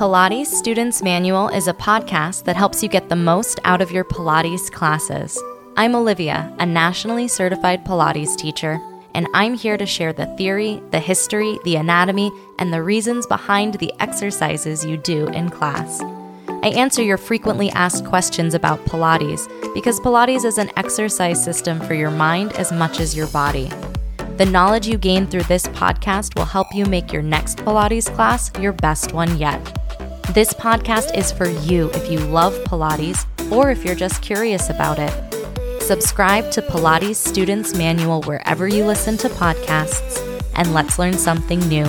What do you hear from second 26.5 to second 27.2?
you make your